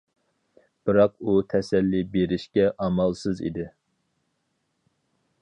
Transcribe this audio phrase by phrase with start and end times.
[0.89, 3.69] بىراق ئۇ تەسەللى بېرىشكە ئامالسىز ئىدى.